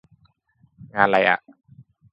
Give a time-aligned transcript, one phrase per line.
[0.95, 1.39] งานไรอะ